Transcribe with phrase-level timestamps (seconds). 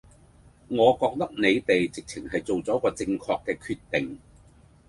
[0.69, 4.17] 我覺得你哋直情係做咗個正確嘅決定